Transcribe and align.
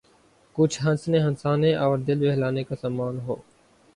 کچھ 0.55 0.79
ہنسنے 0.85 1.19
ہنسانے 1.19 1.75
اور 1.75 1.97
دل 1.97 2.19
بہلانے 2.19 2.63
کا 2.63 2.75
سامان 2.81 3.19
ہو۔ 3.19 3.35